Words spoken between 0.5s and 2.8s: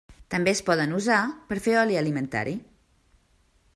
es poden usar per a fer oli alimentari.